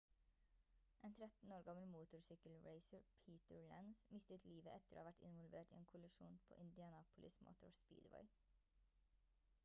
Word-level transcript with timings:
en 1.03 1.11
13 1.13 1.51
år 1.57 1.61
gammel 1.65 1.87
motorsykkelracer 1.95 3.01
peter 3.25 3.57
lenz 3.67 4.01
mistet 4.15 4.47
livet 4.53 4.71
etter 4.77 4.97
å 4.97 5.03
ha 5.03 5.07
vært 5.09 5.21
involvert 5.27 5.75
i 5.75 5.77
en 5.81 5.85
kollisjon 5.91 6.39
på 6.47 6.57
indianapolis 6.65 7.37
motor 7.49 7.77
speedway 7.81 8.31